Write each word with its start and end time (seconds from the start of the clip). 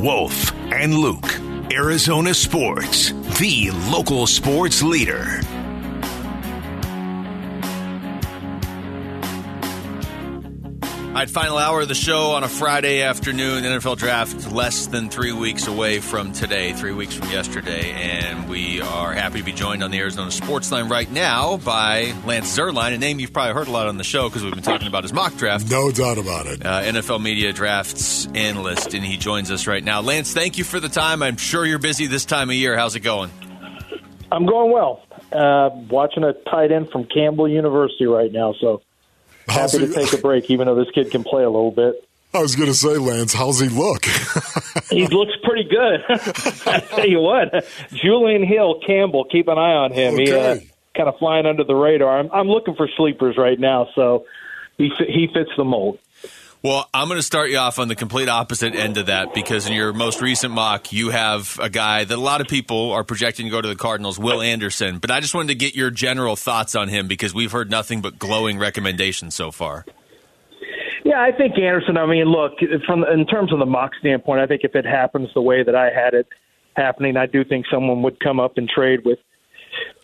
Wolf, 0.00 0.52
and 0.72 0.94
Luke. 0.94 1.38
Arizona 1.70 2.32
Sports, 2.34 3.12
the 3.38 3.70
local 3.92 4.26
sports 4.26 4.82
leader. 4.82 5.40
All 11.10 11.16
right, 11.16 11.28
final 11.28 11.58
hour 11.58 11.80
of 11.80 11.88
the 11.88 11.94
show 11.96 12.30
on 12.30 12.44
a 12.44 12.48
Friday 12.48 13.02
afternoon. 13.02 13.64
NFL 13.64 13.96
draft 13.98 14.52
less 14.52 14.86
than 14.86 15.10
three 15.10 15.32
weeks 15.32 15.66
away 15.66 15.98
from 15.98 16.32
today, 16.32 16.72
three 16.72 16.92
weeks 16.92 17.14
from 17.14 17.28
yesterday, 17.30 17.90
and 17.90 18.48
we 18.48 18.80
are 18.80 19.12
happy 19.12 19.40
to 19.40 19.44
be 19.44 19.50
joined 19.50 19.82
on 19.82 19.90
the 19.90 19.98
Arizona 19.98 20.30
Sports 20.30 20.70
Line 20.70 20.88
right 20.88 21.10
now 21.10 21.56
by 21.56 22.14
Lance 22.24 22.56
Zierlein, 22.56 22.94
a 22.94 22.98
name 22.98 23.18
you've 23.18 23.32
probably 23.32 23.54
heard 23.54 23.66
a 23.66 23.72
lot 23.72 23.88
on 23.88 23.98
the 23.98 24.04
show 24.04 24.28
because 24.28 24.44
we've 24.44 24.54
been 24.54 24.62
talking 24.62 24.86
about 24.86 25.02
his 25.02 25.12
mock 25.12 25.36
draft. 25.36 25.68
No 25.68 25.90
doubt 25.90 26.18
about 26.18 26.46
it. 26.46 26.64
Uh, 26.64 26.82
NFL 26.82 27.20
media 27.20 27.52
drafts 27.52 28.28
analyst, 28.32 28.94
and 28.94 29.04
he 29.04 29.16
joins 29.16 29.50
us 29.50 29.66
right 29.66 29.82
now. 29.82 30.02
Lance, 30.02 30.32
thank 30.32 30.58
you 30.58 30.64
for 30.64 30.78
the 30.78 30.88
time. 30.88 31.24
I'm 31.24 31.38
sure 31.38 31.66
you're 31.66 31.80
busy 31.80 32.06
this 32.06 32.24
time 32.24 32.50
of 32.50 32.54
year. 32.54 32.76
How's 32.76 32.94
it 32.94 33.00
going? 33.00 33.32
I'm 34.30 34.46
going 34.46 34.70
well. 34.70 35.02
Uh, 35.32 35.70
watching 35.90 36.22
a 36.22 36.34
tight 36.48 36.70
end 36.70 36.88
from 36.92 37.04
Campbell 37.04 37.48
University 37.48 38.06
right 38.06 38.30
now, 38.30 38.54
so 38.60 38.80
How's 38.80 38.89
happy 39.48 39.78
to 39.78 39.92
take 39.92 40.12
a 40.12 40.18
break, 40.18 40.50
even 40.50 40.66
though 40.66 40.74
this 40.74 40.90
kid 40.94 41.10
can 41.10 41.24
play 41.24 41.42
a 41.42 41.50
little 41.50 41.70
bit. 41.70 42.06
I 42.32 42.40
was 42.40 42.54
going 42.54 42.68
to 42.68 42.74
say, 42.74 42.96
Lance, 42.96 43.34
how's 43.34 43.60
he 43.60 43.68
look? 43.68 44.06
He 44.88 45.06
looks 45.06 45.32
pretty 45.44 45.68
good. 45.68 46.02
I 46.66 46.80
tell 46.80 47.06
you 47.08 47.20
what, 47.20 47.64
Julian 47.92 48.44
Hill 48.44 48.80
Campbell, 48.84 49.24
keep 49.24 49.46
an 49.46 49.56
eye 49.56 49.74
on 49.74 49.92
him. 49.92 50.16
He 50.18 50.32
uh, 50.32 50.56
kind 50.96 51.08
of 51.08 51.16
flying 51.18 51.46
under 51.46 51.62
the 51.62 51.76
radar. 51.76 52.18
I'm, 52.18 52.28
I'm 52.32 52.48
looking 52.48 52.74
for 52.74 52.88
sleepers 52.96 53.36
right 53.36 53.58
now, 53.58 53.88
so 53.94 54.26
he 54.78 54.90
he 55.06 55.28
fits 55.32 55.50
the 55.56 55.62
mold. 55.64 56.00
Well, 56.62 56.86
I'm 56.92 57.08
going 57.08 57.18
to 57.18 57.22
start 57.22 57.48
you 57.48 57.56
off 57.56 57.78
on 57.78 57.88
the 57.88 57.96
complete 57.96 58.28
opposite 58.28 58.74
end 58.74 58.98
of 58.98 59.06
that 59.06 59.32
because 59.32 59.66
in 59.66 59.72
your 59.72 59.94
most 59.94 60.20
recent 60.20 60.52
mock, 60.52 60.92
you 60.92 61.08
have 61.08 61.58
a 61.58 61.70
guy 61.70 62.04
that 62.04 62.14
a 62.14 62.20
lot 62.20 62.42
of 62.42 62.48
people 62.48 62.92
are 62.92 63.02
projecting 63.02 63.46
to 63.46 63.50
go 63.50 63.62
to 63.62 63.68
the 63.68 63.76
Cardinals, 63.76 64.18
Will 64.18 64.42
Anderson. 64.42 64.98
But 64.98 65.10
I 65.10 65.20
just 65.20 65.34
wanted 65.34 65.48
to 65.48 65.54
get 65.54 65.74
your 65.74 65.90
general 65.90 66.36
thoughts 66.36 66.74
on 66.74 66.88
him 66.88 67.08
because 67.08 67.32
we've 67.32 67.50
heard 67.50 67.70
nothing 67.70 68.02
but 68.02 68.18
glowing 68.18 68.58
recommendations 68.58 69.34
so 69.34 69.50
far. 69.50 69.86
Yeah, 71.02 71.22
I 71.22 71.32
think 71.32 71.58
Anderson. 71.58 71.96
I 71.96 72.04
mean, 72.04 72.26
look, 72.26 72.52
from 72.86 73.04
in 73.04 73.26
terms 73.26 73.54
of 73.54 73.58
the 73.58 73.64
mock 73.64 73.92
standpoint, 73.98 74.42
I 74.42 74.46
think 74.46 74.60
if 74.62 74.74
it 74.74 74.84
happens 74.84 75.30
the 75.32 75.40
way 75.40 75.62
that 75.62 75.74
I 75.74 75.86
had 75.86 76.12
it 76.12 76.26
happening, 76.76 77.16
I 77.16 77.24
do 77.24 77.42
think 77.42 77.64
someone 77.72 78.02
would 78.02 78.20
come 78.20 78.38
up 78.38 78.58
and 78.58 78.68
trade 78.68 79.00
with 79.06 79.18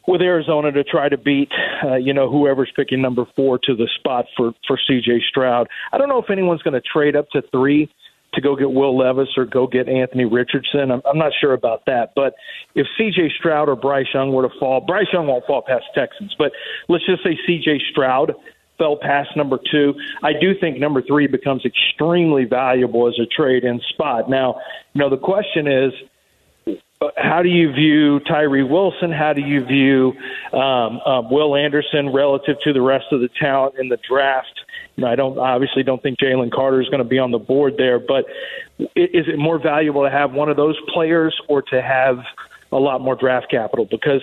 with 0.06 0.22
Arizona 0.22 0.72
to 0.72 0.84
try 0.84 1.08
to 1.08 1.16
beat, 1.16 1.50
uh, 1.84 1.96
you 1.96 2.14
know, 2.14 2.30
whoever's 2.30 2.70
picking 2.74 3.02
number 3.02 3.24
four 3.34 3.58
to 3.64 3.74
the 3.74 3.88
spot 3.98 4.26
for 4.36 4.52
for 4.66 4.78
C.J. 4.86 5.22
Stroud. 5.28 5.68
I 5.92 5.98
don't 5.98 6.08
know 6.08 6.22
if 6.22 6.30
anyone's 6.30 6.62
going 6.62 6.74
to 6.74 6.80
trade 6.80 7.16
up 7.16 7.28
to 7.30 7.42
three 7.52 7.90
to 8.34 8.40
go 8.40 8.54
get 8.54 8.70
Will 8.70 8.96
Levis 8.96 9.28
or 9.36 9.46
go 9.46 9.66
get 9.66 9.88
Anthony 9.88 10.24
Richardson. 10.24 10.90
I'm, 10.90 11.02
I'm 11.06 11.18
not 11.18 11.32
sure 11.40 11.54
about 11.54 11.86
that, 11.86 12.12
but 12.14 12.34
if 12.74 12.86
C.J. 12.98 13.32
Stroud 13.38 13.68
or 13.68 13.76
Bryce 13.76 14.06
Young 14.12 14.32
were 14.32 14.48
to 14.48 14.54
fall, 14.58 14.80
Bryce 14.80 15.06
Young 15.12 15.26
won't 15.26 15.46
fall 15.46 15.62
past 15.62 15.84
Texans, 15.94 16.34
but 16.38 16.52
let's 16.88 17.04
just 17.06 17.22
say 17.24 17.38
C.J. 17.46 17.80
Stroud 17.90 18.32
fell 18.78 18.98
past 19.00 19.30
number 19.36 19.58
two. 19.70 19.94
I 20.22 20.32
do 20.38 20.52
think 20.58 20.78
number 20.78 21.02
three 21.02 21.26
becomes 21.26 21.64
extremely 21.64 22.44
valuable 22.44 23.08
as 23.08 23.14
a 23.18 23.26
trade 23.26 23.64
in 23.64 23.80
spot. 23.88 24.28
Now, 24.28 24.60
you 24.92 25.00
know, 25.00 25.08
the 25.08 25.16
question 25.16 25.66
is, 25.66 25.92
how 27.16 27.42
do 27.42 27.48
you 27.48 27.72
view 27.72 28.20
Tyree 28.20 28.62
Wilson? 28.62 29.12
How 29.12 29.32
do 29.32 29.42
you 29.42 29.64
view 29.64 30.14
um, 30.52 31.00
um, 31.00 31.30
Will 31.30 31.54
Anderson 31.54 32.12
relative 32.12 32.56
to 32.64 32.72
the 32.72 32.80
rest 32.80 33.06
of 33.12 33.20
the 33.20 33.28
talent 33.38 33.74
in 33.78 33.88
the 33.88 33.98
draft? 34.08 34.60
I 35.04 35.14
don't 35.14 35.38
obviously 35.38 35.82
don't 35.82 36.02
think 36.02 36.18
Jalen 36.18 36.50
Carter 36.50 36.80
is 36.80 36.88
going 36.88 37.02
to 37.02 37.08
be 37.08 37.18
on 37.18 37.30
the 37.30 37.38
board 37.38 37.74
there, 37.76 37.98
but 37.98 38.24
is 38.78 39.28
it 39.28 39.38
more 39.38 39.58
valuable 39.58 40.04
to 40.04 40.10
have 40.10 40.32
one 40.32 40.48
of 40.48 40.56
those 40.56 40.76
players 40.92 41.38
or 41.48 41.60
to 41.62 41.82
have 41.82 42.18
a 42.72 42.78
lot 42.78 43.02
more 43.02 43.14
draft 43.14 43.50
capital? 43.50 43.86
Because 43.90 44.22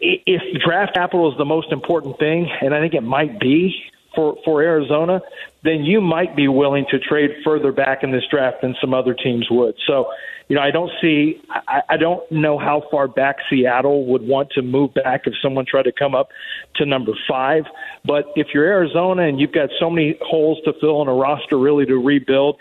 if 0.00 0.62
draft 0.62 0.94
capital 0.94 1.30
is 1.30 1.36
the 1.36 1.44
most 1.44 1.72
important 1.72 2.18
thing, 2.18 2.50
and 2.62 2.74
I 2.74 2.80
think 2.80 2.94
it 2.94 3.02
might 3.02 3.38
be 3.38 3.74
for 4.14 4.36
for 4.44 4.62
Arizona, 4.62 5.20
then 5.62 5.84
you 5.84 6.00
might 6.00 6.34
be 6.34 6.48
willing 6.48 6.86
to 6.90 6.98
trade 6.98 7.30
further 7.44 7.72
back 7.72 8.02
in 8.02 8.10
this 8.10 8.24
draft 8.30 8.62
than 8.62 8.74
some 8.80 8.94
other 8.94 9.14
teams 9.14 9.46
would. 9.50 9.74
So, 9.86 10.10
you 10.48 10.56
know, 10.56 10.62
I 10.62 10.70
don't 10.70 10.90
see, 11.00 11.40
I, 11.50 11.82
I 11.90 11.96
don't 11.96 12.30
know 12.32 12.58
how 12.58 12.84
far 12.90 13.08
back 13.08 13.36
Seattle 13.48 14.06
would 14.06 14.22
want 14.22 14.50
to 14.52 14.62
move 14.62 14.94
back 14.94 15.22
if 15.26 15.34
someone 15.42 15.66
tried 15.66 15.84
to 15.84 15.92
come 15.92 16.14
up 16.14 16.30
to 16.76 16.86
number 16.86 17.12
five. 17.28 17.64
But 18.04 18.26
if 18.36 18.48
you're 18.54 18.66
Arizona 18.66 19.22
and 19.22 19.38
you've 19.38 19.52
got 19.52 19.70
so 19.78 19.90
many 19.90 20.18
holes 20.22 20.58
to 20.64 20.72
fill 20.80 21.02
in 21.02 21.08
a 21.08 21.14
roster 21.14 21.58
really 21.58 21.86
to 21.86 21.96
rebuild, 21.96 22.56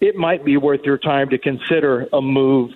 it 0.00 0.16
might 0.16 0.44
be 0.44 0.56
worth 0.56 0.82
your 0.84 0.98
time 0.98 1.30
to 1.30 1.38
consider 1.38 2.06
a 2.12 2.20
move 2.20 2.70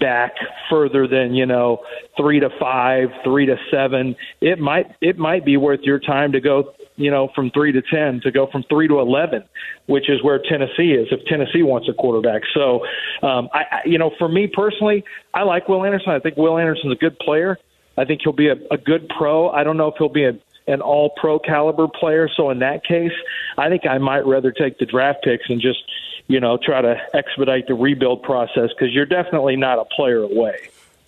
back 0.00 0.32
further 0.70 1.06
than 1.06 1.34
you 1.34 1.46
know 1.46 1.84
three 2.16 2.40
to 2.40 2.50
five, 2.58 3.08
three 3.22 3.46
to 3.46 3.56
seven. 3.70 4.16
It 4.40 4.58
might 4.58 4.94
it 5.00 5.18
might 5.18 5.44
be 5.44 5.56
worth 5.56 5.80
your 5.82 5.98
time 5.98 6.32
to 6.32 6.40
go 6.40 6.74
you 6.96 7.10
know 7.10 7.28
from 7.34 7.50
three 7.50 7.72
to 7.72 7.82
ten 7.82 8.20
to 8.22 8.30
go 8.30 8.46
from 8.46 8.62
three 8.64 8.88
to 8.88 9.00
eleven, 9.00 9.44
which 9.86 10.08
is 10.08 10.22
where 10.22 10.38
Tennessee 10.38 10.92
is 10.92 11.08
if 11.10 11.24
Tennessee 11.26 11.62
wants 11.62 11.88
a 11.88 11.94
quarterback. 11.94 12.42
So 12.54 12.84
um, 13.22 13.48
I, 13.52 13.64
I 13.70 13.80
you 13.84 13.98
know 13.98 14.10
for 14.18 14.28
me 14.28 14.46
personally, 14.46 15.04
I 15.32 15.42
like 15.42 15.68
Will 15.68 15.84
Anderson. 15.84 16.10
I 16.10 16.20
think 16.20 16.36
Will 16.36 16.58
Anderson's 16.58 16.92
a 16.92 16.96
good 16.96 17.18
player. 17.18 17.58
I 17.96 18.04
think 18.04 18.22
he'll 18.24 18.32
be 18.32 18.48
a, 18.48 18.56
a 18.70 18.76
good 18.76 19.08
pro. 19.08 19.50
I 19.50 19.62
don't 19.62 19.76
know 19.76 19.88
if 19.88 19.94
he'll 19.98 20.08
be 20.08 20.24
a 20.24 20.38
an 20.66 20.80
all 20.80 21.10
pro 21.16 21.38
caliber 21.38 21.88
player. 21.88 22.28
So 22.34 22.50
in 22.50 22.60
that 22.60 22.84
case, 22.84 23.12
I 23.58 23.68
think 23.68 23.86
I 23.86 23.98
might 23.98 24.26
rather 24.26 24.50
take 24.50 24.78
the 24.78 24.86
draft 24.86 25.22
picks 25.22 25.48
and 25.48 25.60
just, 25.60 25.82
you 26.26 26.40
know, 26.40 26.58
try 26.62 26.80
to 26.80 26.96
expedite 27.12 27.66
the 27.66 27.74
rebuild 27.74 28.22
process 28.22 28.70
because 28.70 28.92
you're 28.92 29.06
definitely 29.06 29.56
not 29.56 29.78
a 29.78 29.84
player 29.84 30.22
away. 30.22 30.56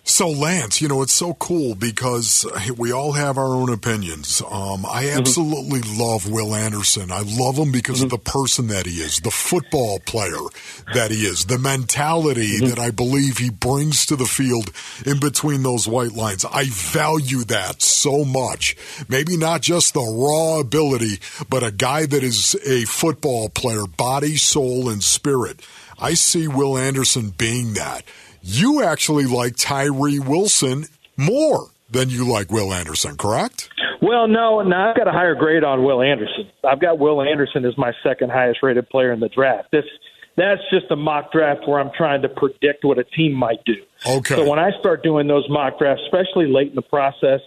So, 0.09 0.29
Lance, 0.29 0.81
you 0.81 0.87
know, 0.87 1.01
it's 1.01 1.11
so 1.13 1.33
cool 1.33 1.75
because 1.75 2.45
we 2.77 2.93
all 2.93 3.11
have 3.11 3.37
our 3.37 3.53
own 3.53 3.69
opinions. 3.71 4.41
Um, 4.49 4.85
I 4.85 5.03
Mm-hmm. 5.03 5.17
absolutely 5.19 5.81
love 5.81 6.29
Will 6.31 6.55
Anderson. 6.55 7.11
I 7.11 7.23
love 7.25 7.57
him 7.57 7.73
because 7.73 7.97
Mm-hmm. 7.97 8.05
of 8.05 8.11
the 8.11 8.17
person 8.31 8.67
that 8.67 8.85
he 8.85 9.01
is, 9.01 9.19
the 9.19 9.31
football 9.31 9.99
player 9.99 10.39
that 10.93 11.11
he 11.11 11.25
is, 11.25 11.45
the 11.45 11.59
mentality 11.59 12.57
Mm-hmm. 12.57 12.67
that 12.69 12.79
I 12.79 12.89
believe 12.91 13.37
he 13.37 13.49
brings 13.49 14.05
to 14.05 14.15
the 14.15 14.25
field 14.25 14.71
in 15.05 15.19
between 15.19 15.63
those 15.63 15.89
white 15.89 16.13
lines. 16.13 16.45
I 16.45 16.65
value 16.69 17.43
that 17.43 17.81
so 17.81 18.23
much. 18.23 18.77
Maybe 19.09 19.35
not 19.35 19.61
just 19.61 19.93
the 19.93 19.99
raw 19.99 20.61
ability, 20.61 21.19
but 21.49 21.63
a 21.63 21.71
guy 21.71 22.05
that 22.05 22.23
is 22.23 22.55
a 22.65 22.85
football 22.85 23.49
player, 23.49 23.85
body, 23.85 24.37
soul, 24.37 24.89
and 24.89 25.03
spirit. 25.03 25.59
I 25.99 26.13
see 26.13 26.47
Will 26.47 26.77
Anderson 26.77 27.31
being 27.31 27.73
that. 27.73 28.03
You 28.41 28.83
actually 28.83 29.25
like 29.25 29.55
Tyree 29.57 30.19
Wilson 30.19 30.85
more 31.17 31.67
than 31.89 32.09
you 32.09 32.29
like 32.29 32.51
Will 32.51 32.73
Anderson, 32.73 33.17
correct? 33.17 33.69
Well, 34.01 34.27
no, 34.27 34.61
no, 34.61 34.77
I've 34.77 34.95
got 34.95 35.07
a 35.07 35.11
higher 35.11 35.35
grade 35.35 35.63
on 35.63 35.83
Will 35.83 36.01
Anderson. 36.01 36.49
I've 36.63 36.79
got 36.79 36.99
Will 36.99 37.21
Anderson 37.21 37.65
as 37.65 37.77
my 37.77 37.93
second 38.03 38.31
highest 38.31 38.59
rated 38.61 38.89
player 38.89 39.11
in 39.11 39.19
the 39.19 39.29
draft. 39.29 39.71
This 39.71 39.85
that's 40.35 40.61
just 40.71 40.85
a 40.91 40.95
mock 40.95 41.31
draft 41.31 41.67
where 41.67 41.79
I'm 41.79 41.89
trying 41.97 42.21
to 42.21 42.29
predict 42.29 42.85
what 42.85 42.99
a 42.99 43.03
team 43.03 43.33
might 43.33 43.63
do. 43.65 43.73
Okay. 44.05 44.35
So 44.35 44.47
when 44.47 44.59
I 44.59 44.69
start 44.79 45.01
doing 45.01 45.27
those 45.27 45.45
mock 45.49 45.79
drafts, 45.79 46.03
especially 46.05 46.45
late 46.45 46.69
in 46.69 46.75
the 46.75 46.83
process, 46.83 47.41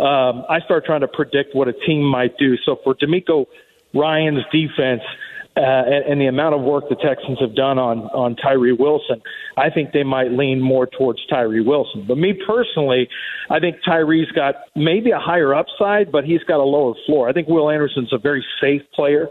um, 0.00 0.44
I 0.50 0.58
start 0.64 0.84
trying 0.84 1.02
to 1.02 1.08
predict 1.08 1.54
what 1.54 1.68
a 1.68 1.72
team 1.72 2.02
might 2.02 2.36
do. 2.36 2.56
So 2.66 2.80
for 2.82 2.96
DeMeco 2.96 3.46
Ryans' 3.94 4.40
defense 4.50 5.02
uh, 5.56 5.60
and, 5.60 6.04
and 6.12 6.20
the 6.20 6.26
amount 6.26 6.54
of 6.54 6.62
work 6.62 6.88
the 6.88 6.96
Texans 6.96 7.38
have 7.40 7.54
done 7.54 7.78
on 7.78 8.00
on 8.10 8.34
Tyree 8.36 8.72
Wilson, 8.72 9.22
I 9.56 9.70
think 9.70 9.92
they 9.92 10.02
might 10.02 10.32
lean 10.32 10.60
more 10.60 10.86
towards 10.86 11.24
Tyree 11.26 11.60
Wilson. 11.60 12.04
But 12.06 12.18
me 12.18 12.32
personally, 12.46 13.08
I 13.50 13.60
think 13.60 13.76
Tyree's 13.86 14.30
got 14.32 14.56
maybe 14.74 15.10
a 15.12 15.18
higher 15.18 15.54
upside, 15.54 16.10
but 16.10 16.24
he's 16.24 16.42
got 16.44 16.58
a 16.58 16.64
lower 16.64 16.94
floor. 17.06 17.28
I 17.28 17.32
think 17.32 17.48
Will 17.48 17.70
Anderson's 17.70 18.12
a 18.12 18.18
very 18.18 18.44
safe 18.60 18.82
player. 18.94 19.28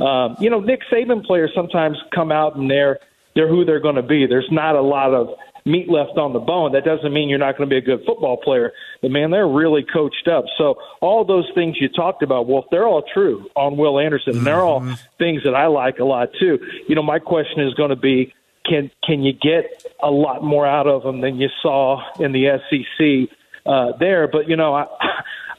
Um, 0.00 0.36
you 0.40 0.50
know, 0.50 0.60
Nick 0.60 0.80
Saban 0.92 1.24
players 1.24 1.50
sometimes 1.54 1.98
come 2.14 2.32
out 2.32 2.56
and 2.56 2.70
they're 2.70 2.98
they're 3.34 3.48
who 3.48 3.64
they're 3.64 3.80
going 3.80 3.96
to 3.96 4.02
be. 4.02 4.26
There's 4.26 4.48
not 4.50 4.76
a 4.76 4.82
lot 4.82 5.12
of 5.12 5.28
meat 5.66 5.90
left 5.90 6.16
on 6.16 6.32
the 6.32 6.38
bone. 6.38 6.72
That 6.72 6.84
doesn't 6.84 7.12
mean 7.12 7.28
you're 7.28 7.38
not 7.38 7.58
going 7.58 7.68
to 7.68 7.74
be 7.74 7.76
a 7.76 7.82
good 7.82 8.06
football 8.06 8.36
player. 8.36 8.72
But 9.02 9.10
man, 9.10 9.30
they're 9.30 9.48
really 9.48 9.84
coached 9.84 10.28
up. 10.28 10.44
So 10.56 10.76
all 11.00 11.24
those 11.24 11.50
things 11.54 11.76
you 11.80 11.88
talked 11.88 12.22
about, 12.22 12.46
Wolf, 12.46 12.66
they're 12.70 12.86
all 12.86 13.02
true 13.12 13.48
on 13.56 13.76
Will 13.76 13.98
Anderson. 13.98 14.38
And 14.38 14.46
they're 14.46 14.62
all 14.62 14.80
things 15.18 15.42
that 15.44 15.54
I 15.54 15.66
like 15.66 15.98
a 15.98 16.04
lot 16.04 16.30
too. 16.38 16.58
You 16.88 16.94
know, 16.94 17.02
my 17.02 17.18
question 17.18 17.60
is 17.66 17.74
going 17.74 17.90
to 17.90 17.96
be, 17.96 18.32
can 18.64 18.90
can 19.04 19.22
you 19.22 19.32
get 19.32 19.86
a 20.02 20.10
lot 20.10 20.42
more 20.42 20.66
out 20.66 20.86
of 20.88 21.04
him 21.04 21.20
than 21.20 21.36
you 21.36 21.48
saw 21.62 22.00
in 22.18 22.32
the 22.32 22.58
SEC 22.68 23.36
uh, 23.64 23.92
there? 23.98 24.28
But 24.28 24.48
you 24.48 24.56
know, 24.56 24.74
I. 24.74 24.86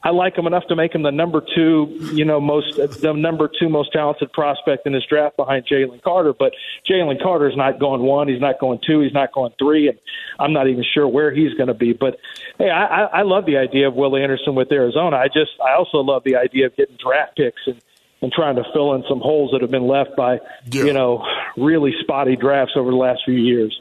I 0.08 0.12
like 0.12 0.38
him 0.38 0.48
enough 0.48 0.66
to 0.70 0.76
make 0.78 0.96
him 0.96 1.04
the 1.04 1.12
number 1.12 1.42
two, 1.54 1.98
you 2.14 2.24
know, 2.24 2.40
most 2.40 2.78
the 2.78 3.12
number 3.12 3.50
two 3.60 3.68
most 3.68 3.92
talented 3.92 4.32
prospect 4.32 4.88
in 4.88 4.94
this 4.94 5.04
draft 5.10 5.36
behind 5.36 5.66
Jalen 5.68 6.02
Carter. 6.02 6.32
But 6.32 6.54
Jalen 6.90 7.22
Carter's 7.22 7.58
not 7.58 7.78
going 7.78 8.02
one, 8.02 8.30
he's 8.30 8.40
not 8.40 8.58
going 8.58 8.80
two, 8.88 9.02
he's 9.02 9.12
not 9.12 9.34
going 9.34 9.52
three, 9.60 9.90
and 9.90 10.00
I'm 10.40 10.54
not 10.54 10.70
even 10.70 10.86
sure 10.94 11.06
where 11.10 11.36
he's 11.36 11.54
going 11.56 11.68
to 11.68 11.74
be. 11.74 11.92
But 11.92 12.20
hey, 12.58 12.70
I, 12.70 12.86
I 12.86 13.04
I 13.20 13.22
love 13.24 13.46
the 13.46 13.58
idea 13.58 13.90
of 13.90 13.96
Willie 13.96 14.24
Anderson 14.24 14.56
with 14.56 14.72
Arizona. 14.72 15.18
I 15.18 15.28
just 15.28 15.52
I 15.62 15.76
also 15.76 15.98
love 15.98 16.24
the 16.24 16.38
idea 16.38 16.68
of 16.68 16.78
getting 16.78 16.96
draft 16.96 17.36
picks 17.36 17.62
and 17.66 17.82
and 18.22 18.32
trying 18.32 18.56
to 18.56 18.64
fill 18.74 18.94
in 18.94 19.04
some 19.10 19.20
holes 19.20 19.52
that 19.52 19.62
have 19.62 19.72
been 19.72 19.88
left 19.88 20.16
by 20.16 20.40
Yeah. 20.72 20.86
you 20.86 20.94
know 20.94 21.22
really 21.58 21.94
spotty 22.00 22.38
drafts 22.38 22.76
over 22.78 22.92
the 22.92 22.98
last 22.98 23.24
few 23.26 23.36
years. 23.36 23.78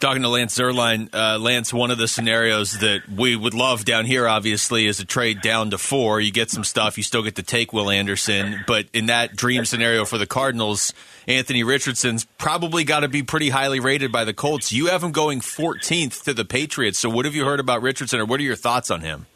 Talking 0.00 0.22
to 0.22 0.28
Lance 0.28 0.56
Zierlein, 0.56 1.12
uh, 1.12 1.38
Lance, 1.38 1.74
one 1.74 1.90
of 1.90 1.98
the 1.98 2.06
scenarios 2.06 2.78
that 2.78 3.08
we 3.08 3.34
would 3.34 3.52
love 3.52 3.84
down 3.84 4.04
here, 4.04 4.28
obviously, 4.28 4.86
is 4.86 5.00
a 5.00 5.04
trade 5.04 5.40
down 5.40 5.70
to 5.70 5.78
four. 5.78 6.20
You 6.20 6.30
get 6.30 6.50
some 6.50 6.62
stuff, 6.62 6.96
you 6.96 7.02
still 7.02 7.24
get 7.24 7.34
to 7.34 7.42
take 7.42 7.72
Will 7.72 7.90
Anderson, 7.90 8.62
but 8.68 8.86
in 8.92 9.06
that 9.06 9.34
dream 9.34 9.64
scenario 9.64 10.04
for 10.04 10.16
the 10.16 10.26
Cardinals, 10.26 10.92
Anthony 11.26 11.64
Richardson's 11.64 12.26
probably 12.38 12.84
got 12.84 13.00
to 13.00 13.08
be 13.08 13.24
pretty 13.24 13.48
highly 13.48 13.80
rated 13.80 14.12
by 14.12 14.24
the 14.24 14.32
Colts. 14.32 14.72
You 14.72 14.86
have 14.86 15.02
him 15.02 15.10
going 15.10 15.40
14th 15.40 16.22
to 16.22 16.32
the 16.32 16.44
Patriots. 16.44 17.00
So, 17.00 17.10
what 17.10 17.24
have 17.24 17.34
you 17.34 17.44
heard 17.44 17.58
about 17.58 17.82
Richardson, 17.82 18.20
or 18.20 18.24
what 18.24 18.38
are 18.38 18.44
your 18.44 18.56
thoughts 18.56 18.92
on 18.92 19.00
him? 19.00 19.26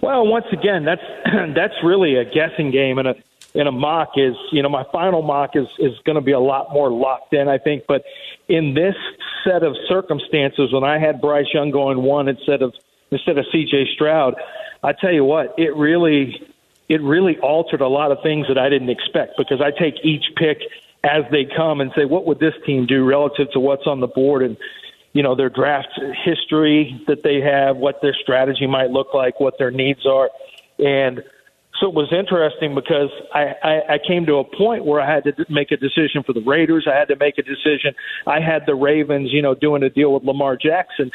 Well, 0.00 0.24
once 0.24 0.46
again, 0.52 0.84
that's 0.84 1.02
that's 1.56 1.74
really 1.82 2.16
a 2.16 2.24
guessing 2.24 2.70
game, 2.70 2.98
and 2.98 3.08
a 3.08 3.14
in 3.54 3.66
a 3.66 3.72
mock 3.72 4.12
is 4.16 4.34
you 4.50 4.62
know 4.62 4.68
my 4.68 4.84
final 4.92 5.22
mock 5.22 5.56
is 5.56 5.66
is 5.78 5.98
going 6.04 6.16
to 6.16 6.22
be 6.22 6.32
a 6.32 6.40
lot 6.40 6.72
more 6.72 6.90
locked 6.90 7.34
in, 7.34 7.48
I 7.48 7.58
think, 7.58 7.84
but 7.86 8.04
in 8.48 8.74
this 8.74 8.94
set 9.44 9.62
of 9.62 9.76
circumstances, 9.88 10.72
when 10.72 10.84
I 10.84 10.98
had 10.98 11.20
Bryce 11.20 11.46
Young 11.52 11.70
going 11.70 12.02
one 12.02 12.28
instead 12.28 12.62
of 12.62 12.74
instead 13.10 13.38
of 13.38 13.44
C.J. 13.52 13.90
Stroud, 13.94 14.34
I 14.82 14.92
tell 14.92 15.12
you 15.12 15.24
what, 15.24 15.54
it 15.58 15.74
really 15.76 16.48
it 16.88 17.00
really 17.02 17.38
altered 17.38 17.80
a 17.80 17.88
lot 17.88 18.10
of 18.10 18.18
things 18.22 18.48
that 18.48 18.58
I 18.58 18.68
didn't 18.68 18.90
expect 18.90 19.36
because 19.36 19.60
I 19.60 19.70
take 19.70 19.94
each 20.02 20.24
pick 20.36 20.58
as 21.04 21.24
they 21.30 21.44
come 21.44 21.80
and 21.80 21.90
say, 21.96 22.04
what 22.04 22.26
would 22.26 22.38
this 22.38 22.54
team 22.64 22.86
do 22.86 23.04
relative 23.04 23.50
to 23.52 23.60
what's 23.60 23.86
on 23.86 24.00
the 24.00 24.06
board? 24.06 24.42
And 24.42 24.56
you 25.12 25.22
know 25.22 25.34
their 25.34 25.50
draft 25.50 25.88
history 26.24 27.02
that 27.06 27.22
they 27.22 27.40
have, 27.40 27.76
what 27.76 28.00
their 28.00 28.14
strategy 28.14 28.66
might 28.66 28.90
look 28.90 29.12
like, 29.12 29.40
what 29.40 29.58
their 29.58 29.70
needs 29.70 30.06
are, 30.06 30.30
and 30.78 31.22
so 31.82 31.88
it 31.88 31.94
was 31.94 32.12
interesting 32.12 32.76
because 32.76 33.10
I, 33.34 33.54
I, 33.60 33.94
I 33.94 33.98
came 33.98 34.24
to 34.26 34.36
a 34.36 34.44
point 34.44 34.84
where 34.84 35.00
I 35.00 35.12
had 35.12 35.24
to 35.24 35.34
make 35.48 35.72
a 35.72 35.76
decision 35.76 36.22
for 36.22 36.32
the 36.32 36.40
Raiders. 36.40 36.86
I 36.88 36.96
had 36.96 37.08
to 37.08 37.16
make 37.16 37.38
a 37.38 37.42
decision. 37.42 37.92
I 38.24 38.40
had 38.40 38.66
the 38.66 38.76
Ravens, 38.76 39.32
you 39.32 39.42
know, 39.42 39.56
doing 39.56 39.82
a 39.82 39.90
deal 39.90 40.12
with 40.14 40.22
Lamar 40.22 40.56
Jackson 40.56 41.10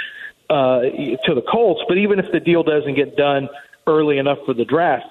uh, 0.49 0.81
to 0.81 1.33
the 1.33 1.43
Colts. 1.49 1.81
But 1.87 1.97
even 1.97 2.19
if 2.19 2.33
the 2.33 2.41
deal 2.41 2.63
doesn't 2.63 2.95
get 2.95 3.15
done 3.15 3.47
early 3.87 4.17
enough 4.17 4.39
for 4.45 4.53
the 4.53 4.65
draft, 4.65 5.05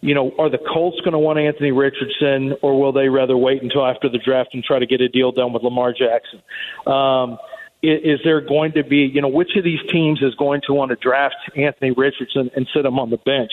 you 0.00 0.12
know, 0.12 0.32
are 0.40 0.50
the 0.50 0.58
Colts 0.58 0.98
going 1.00 1.12
to 1.12 1.20
want 1.20 1.38
Anthony 1.38 1.70
Richardson, 1.70 2.54
or 2.60 2.80
will 2.80 2.92
they 2.92 3.08
rather 3.08 3.36
wait 3.36 3.62
until 3.62 3.86
after 3.86 4.08
the 4.08 4.18
draft 4.18 4.50
and 4.54 4.64
try 4.64 4.80
to 4.80 4.86
get 4.86 5.00
a 5.00 5.08
deal 5.08 5.30
done 5.30 5.52
with 5.52 5.62
Lamar 5.62 5.92
Jackson? 5.92 6.42
Um, 6.84 7.38
is 7.88 8.20
there 8.24 8.40
going 8.40 8.72
to 8.72 8.84
be, 8.84 9.10
you 9.12 9.20
know, 9.20 9.28
which 9.28 9.56
of 9.56 9.64
these 9.64 9.80
teams 9.90 10.22
is 10.22 10.34
going 10.34 10.60
to 10.66 10.72
want 10.72 10.90
to 10.90 10.96
draft 10.96 11.36
Anthony 11.56 11.92
Richardson 11.92 12.50
and 12.54 12.66
sit 12.74 12.84
him 12.84 12.98
on 12.98 13.10
the 13.10 13.16
bench 13.18 13.52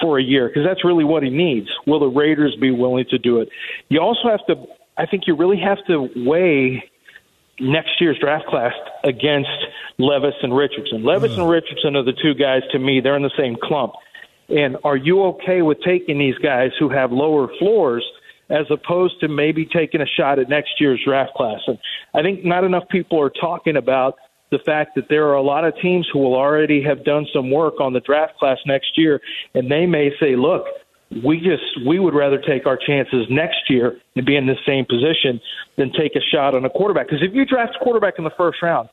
for 0.00 0.18
a 0.18 0.22
year? 0.22 0.48
Because 0.48 0.64
that's 0.66 0.84
really 0.84 1.04
what 1.04 1.22
he 1.22 1.30
needs. 1.30 1.68
Will 1.86 2.00
the 2.00 2.08
Raiders 2.08 2.56
be 2.60 2.70
willing 2.70 3.04
to 3.10 3.18
do 3.18 3.40
it? 3.40 3.48
You 3.88 4.00
also 4.00 4.28
have 4.28 4.44
to, 4.46 4.66
I 4.96 5.06
think 5.06 5.26
you 5.26 5.36
really 5.36 5.58
have 5.58 5.78
to 5.86 6.08
weigh 6.16 6.90
next 7.60 8.00
year's 8.00 8.18
draft 8.18 8.46
class 8.46 8.72
against 9.04 9.50
Levis 9.98 10.34
and 10.42 10.56
Richardson. 10.56 11.04
Levis 11.04 11.32
and 11.32 11.42
hmm. 11.42 11.50
Richardson 11.50 11.96
are 11.96 12.02
the 12.02 12.14
two 12.14 12.34
guys 12.34 12.62
to 12.72 12.78
me, 12.78 13.00
they're 13.00 13.16
in 13.16 13.22
the 13.22 13.30
same 13.36 13.56
clump. 13.62 13.94
And 14.48 14.76
are 14.84 14.96
you 14.96 15.22
okay 15.24 15.62
with 15.62 15.78
taking 15.82 16.18
these 16.18 16.36
guys 16.38 16.72
who 16.78 16.88
have 16.88 17.12
lower 17.12 17.48
floors– 17.58 18.04
as 18.52 18.66
opposed 18.70 19.18
to 19.20 19.28
maybe 19.28 19.64
taking 19.64 20.02
a 20.02 20.06
shot 20.06 20.38
at 20.38 20.48
next 20.48 20.78
year's 20.78 21.00
draft 21.04 21.32
class. 21.34 21.60
And 21.66 21.78
I 22.14 22.22
think 22.22 22.44
not 22.44 22.64
enough 22.64 22.86
people 22.90 23.20
are 23.20 23.30
talking 23.30 23.76
about 23.76 24.16
the 24.50 24.58
fact 24.58 24.94
that 24.96 25.08
there 25.08 25.26
are 25.28 25.34
a 25.34 25.42
lot 25.42 25.64
of 25.64 25.74
teams 25.80 26.06
who 26.12 26.18
will 26.18 26.34
already 26.34 26.82
have 26.82 27.02
done 27.04 27.26
some 27.32 27.50
work 27.50 27.80
on 27.80 27.94
the 27.94 28.00
draft 28.00 28.36
class 28.38 28.58
next 28.66 28.98
year, 28.98 29.20
and 29.54 29.70
they 29.70 29.86
may 29.86 30.10
say, 30.20 30.36
look, 30.36 30.66
we 31.24 31.38
just 31.38 31.86
we 31.86 31.98
would 31.98 32.14
rather 32.14 32.38
take 32.38 32.66
our 32.66 32.76
chances 32.76 33.26
next 33.30 33.68
year 33.68 33.98
and 34.16 34.24
be 34.24 34.36
in 34.36 34.46
the 34.46 34.56
same 34.66 34.84
position 34.84 35.40
than 35.76 35.90
take 35.92 36.14
a 36.16 36.20
shot 36.20 36.54
on 36.54 36.64
a 36.64 36.70
quarterback. 36.70 37.08
Because 37.08 37.22
if 37.22 37.34
you 37.34 37.44
draft 37.44 37.76
a 37.80 37.84
quarterback 37.84 38.14
in 38.18 38.24
the 38.24 38.30
first 38.36 38.62
round, 38.62 38.88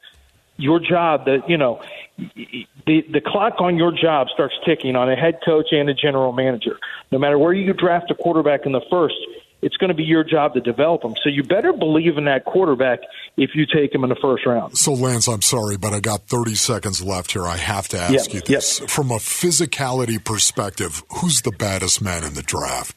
your 0.57 0.79
job 0.79 1.25
that 1.25 1.49
you 1.49 1.57
know 1.57 1.81
the 2.17 3.05
the 3.11 3.21
clock 3.25 3.55
on 3.59 3.77
your 3.77 3.91
job 3.91 4.27
starts 4.33 4.53
ticking 4.65 4.95
on 4.95 5.09
a 5.09 5.15
head 5.15 5.39
coach 5.45 5.67
and 5.71 5.89
a 5.89 5.93
general 5.93 6.33
manager. 6.33 6.77
No 7.11 7.19
matter 7.19 7.37
where 7.37 7.53
you 7.53 7.73
draft 7.73 8.11
a 8.11 8.15
quarterback 8.15 8.65
in 8.65 8.73
the 8.73 8.81
first, 8.89 9.15
it's 9.61 9.77
going 9.77 9.89
to 9.89 9.93
be 9.93 10.03
your 10.03 10.23
job 10.23 10.53
to 10.53 10.61
develop 10.61 11.01
them. 11.01 11.15
So 11.23 11.29
you 11.29 11.43
better 11.43 11.73
believe 11.73 12.17
in 12.17 12.25
that 12.25 12.45
quarterback 12.45 12.99
if 13.37 13.51
you 13.55 13.65
take 13.65 13.93
him 13.93 14.03
in 14.03 14.09
the 14.09 14.15
first 14.15 14.45
round. 14.45 14.77
So, 14.77 14.93
Lance, 14.93 15.27
I'm 15.27 15.41
sorry, 15.41 15.77
but 15.77 15.93
I 15.93 15.99
got 15.99 16.27
30 16.27 16.55
seconds 16.55 17.03
left 17.03 17.31
here. 17.33 17.45
I 17.45 17.57
have 17.57 17.87
to 17.89 17.99
ask 17.99 18.33
yep, 18.33 18.33
you 18.33 18.41
this. 18.41 18.79
Yep. 18.79 18.89
From 18.89 19.11
a 19.11 19.17
physicality 19.17 20.23
perspective, 20.23 21.03
who's 21.21 21.41
the 21.41 21.51
baddest 21.51 22.01
man 22.01 22.23
in 22.23 22.33
the 22.33 22.43
draft? 22.43 22.95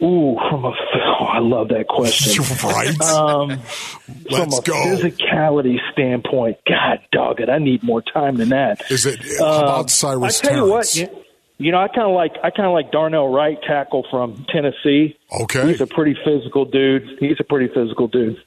Ooh, 0.00 0.36
from 0.48 0.64
a 0.64 0.68
oh, 0.68 1.24
I 1.24 1.40
love 1.40 1.70
that 1.70 1.88
question. 1.88 2.44
right. 2.64 3.00
Um, 3.00 3.48
Let's 4.30 4.36
from 4.36 4.52
a 4.52 4.62
go. 4.62 4.74
physicality 4.74 5.78
standpoint, 5.92 6.58
God 6.68 7.00
dog 7.10 7.40
it, 7.40 7.48
I 7.48 7.58
need 7.58 7.82
more 7.82 8.00
time 8.00 8.36
than 8.36 8.50
that. 8.50 8.88
Is 8.92 9.06
it 9.06 9.20
uh, 9.40 9.44
about 9.44 9.90
Cyrus? 9.90 10.40
I 10.40 10.46
tell 10.46 10.68
Terrence? 10.68 10.96
you 10.96 11.06
what. 11.06 11.27
You 11.58 11.72
know, 11.72 11.78
I 11.78 11.88
kind 11.88 12.06
of 12.08 12.14
like 12.14 12.36
I 12.42 12.50
kind 12.50 12.66
of 12.66 12.72
like 12.72 12.92
Darnell 12.92 13.28
Wright, 13.28 13.58
tackle 13.62 14.06
from 14.10 14.46
Tennessee. 14.48 15.18
Okay, 15.42 15.66
he's 15.66 15.80
a 15.80 15.86
pretty 15.86 16.16
physical 16.24 16.64
dude. 16.64 17.18
He's 17.18 17.36
a 17.40 17.44
pretty 17.44 17.72
physical 17.72 18.06
dude. 18.06 18.40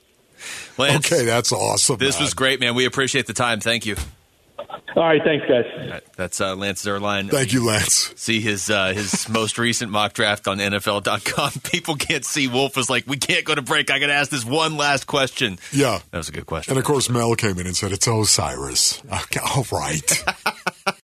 Lance, 0.78 1.12
okay, 1.12 1.26
that's 1.26 1.52
awesome. 1.52 1.98
This 1.98 2.16
man. 2.16 2.24
was 2.24 2.34
great, 2.34 2.60
man. 2.60 2.74
We 2.74 2.86
appreciate 2.86 3.28
the 3.28 3.34
time. 3.34 3.60
Thank 3.60 3.86
you. 3.86 3.96
All 4.96 5.04
right, 5.04 5.22
thanks, 5.24 5.46
guys. 5.48 5.66
Right, 5.90 6.04
that's 6.16 6.42
uh, 6.42 6.56
Lance 6.56 6.84
Zierlein. 6.84 7.30
Thank 7.30 7.54
you, 7.54 7.66
Lance. 7.66 8.14
See 8.16 8.42
his 8.42 8.70
uh, 8.70 8.94
his 8.94 9.28
most 9.30 9.58
recent 9.58 9.92
mock 9.92 10.14
draft 10.14 10.48
on 10.48 10.58
NFL.com. 10.60 11.52
People 11.72 11.96
can't 11.96 12.26
see. 12.26 12.48
Wolf 12.48 12.76
was 12.76 12.90
like, 12.90 13.08
"We 13.08 13.18
can't 13.18 13.46
go 13.46 13.56
to 13.56 13.62
break. 13.62 13.90
I 13.90 14.00
got 14.00 14.08
to 14.08 14.14
ask 14.14 14.30
this 14.30 14.46
one 14.46 14.78
last 14.78 15.08
question." 15.08 15.60
Yeah, 15.72 16.00
that 16.12 16.18
was 16.18 16.30
a 16.30 16.34
good 16.34 16.46
question. 16.46 16.72
And 16.72 16.80
of 16.80 16.86
course, 16.86 17.10
Mel 17.10 17.36
came 17.36 17.58
in 17.60 17.68
and 17.68 17.76
said, 17.76 17.92
"It's 17.92 18.08
Osiris." 18.08 19.02
Okay, 19.12 19.40
all 19.44 19.66
right. 19.72 20.24